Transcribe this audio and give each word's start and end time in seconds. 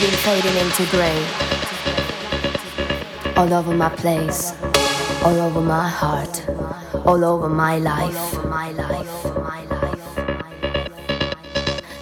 been 0.00 0.10
fading 0.24 0.56
into 0.56 0.86
gray. 0.86 1.20
All 3.36 3.52
over 3.52 3.74
my 3.74 3.90
place, 3.90 4.54
all 5.22 5.38
over 5.38 5.60
my 5.60 5.86
heart, 5.86 6.48
all 7.04 7.22
over 7.22 7.50
my 7.50 7.76
life. 7.76 8.34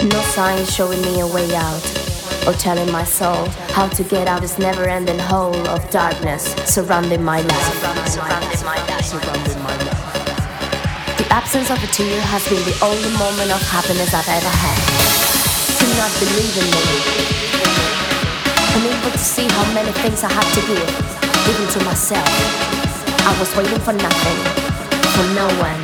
No 0.05 0.21
sign 0.37 0.64
showing 0.67 1.02
me 1.02 1.21
a 1.21 1.26
way 1.26 1.52
out, 1.57 1.83
or 2.47 2.52
telling 2.52 2.90
my 2.93 3.02
soul 3.02 3.49
how 3.75 3.88
to 3.88 4.05
get 4.05 4.28
out 4.28 4.43
this 4.43 4.61
never 4.61 4.85
ending 4.85 5.19
hole 5.19 5.57
of 5.67 5.90
darkness 5.90 6.55
surrounding 6.73 7.25
my 7.25 7.40
life. 7.40 8.09
Surrounding 8.09 8.64
my 8.64 8.76
life. 8.87 9.05
Surrounding 9.05 9.62
my 9.64 9.76
life. 9.76 11.19
The 11.19 11.26
absence 11.31 11.69
of 11.69 11.83
a 11.83 11.87
tear 11.88 12.21
has 12.21 12.49
been 12.49 12.62
the 12.64 12.78
only 12.81 13.11
moment 13.19 13.50
of 13.50 13.61
happiness 13.62 14.14
I've 14.14 14.28
ever 14.28 14.52
had. 14.62 14.78
Do 15.81 15.87
not 15.99 16.12
believe 16.21 16.57
in 16.62 16.71
me. 16.71 17.77
Unable 18.78 19.11
to 19.11 19.18
see 19.18 19.42
how 19.58 19.66
many 19.75 19.90
things 20.06 20.23
I 20.23 20.30
have 20.30 20.47
to 20.54 20.62
give, 20.70 20.87
even 21.50 21.66
to 21.66 21.80
myself. 21.82 22.30
I 23.26 23.35
was 23.42 23.50
waiting 23.58 23.82
for 23.82 23.90
nothing, 23.90 24.38
for 25.18 25.26
no 25.35 25.50
one, 25.58 25.82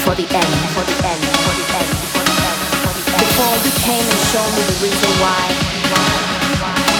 for 0.00 0.16
the 0.16 0.24
end, 0.24 0.54
for 0.72 0.80
the 0.80 0.96
end, 1.04 1.20
for 1.44 1.52
the 1.52 1.66
end, 1.76 1.92
for 1.92 2.24
the 2.24 2.36
end, 2.40 2.64
for 2.88 2.92
the 2.96 3.04
end. 3.04 3.20
Before 3.20 3.52
you 3.60 3.72
came 3.84 4.00
and 4.00 4.22
showed 4.32 4.48
me 4.56 4.64
the 4.64 4.76
reason 4.80 5.12
why. 5.20 5.44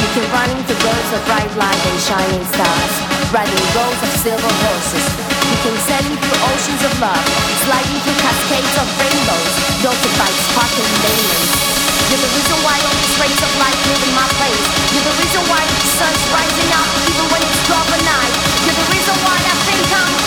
You 0.05 0.09
can 0.21 0.27
run 0.37 0.53
into 0.53 0.77
rows 0.85 1.11
of 1.17 1.25
bright 1.25 1.53
light 1.57 1.81
and 1.81 1.97
shining 1.97 2.45
stars, 2.53 2.93
riding 3.33 3.67
rows 3.73 4.01
of 4.05 4.13
silver 4.21 4.53
horses. 4.69 5.07
You 5.49 5.57
can 5.65 5.77
send 5.89 6.13
me 6.13 6.17
through 6.21 6.45
oceans 6.45 6.83
of 6.85 6.93
love, 7.01 7.25
sliding 7.65 7.99
through 8.05 8.21
cascades 8.21 8.75
of 8.77 8.87
rainbows, 9.01 9.53
dotted 9.81 10.13
by 10.21 10.29
sparkling 10.29 10.93
diamonds. 11.01 11.82
You're 12.09 12.23
the 12.25 12.33
reason 12.33 12.59
why 12.65 12.77
all 12.81 12.97
these 12.97 13.17
rays 13.21 13.41
of 13.41 13.53
light 13.61 13.79
live 13.89 14.03
in 14.05 14.15
my 14.17 14.29
place. 14.41 14.65
You're 14.93 15.07
the 15.07 15.17
reason 15.21 15.43
why 15.49 15.63
the 15.65 15.89
sun's 15.97 16.25
rising 16.33 16.71
up 16.77 16.89
even 17.09 17.27
when 17.33 17.41
it's 17.45 17.61
dark 17.69 17.89
at 17.93 18.03
night. 18.05 18.35
You're 18.65 18.79
the 18.79 18.89
reason 18.93 19.17
why 19.25 19.37
I 19.37 19.55
think 19.67 19.83
I'm 19.93 20.22